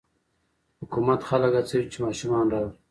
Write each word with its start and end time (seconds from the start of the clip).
حکومت 0.81 1.19
خلک 1.29 1.51
هڅوي 1.57 1.81
چې 1.93 1.97
ماشومان 2.05 2.45
راوړي. 2.53 2.71